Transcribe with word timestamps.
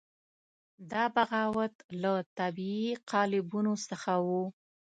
دا 0.91 1.03
بغاوت 1.15 1.75
له 2.01 2.13
طبیعي 2.37 2.91
قالبونو 3.11 3.73
څخه 3.89 4.13
وو. 4.27 4.43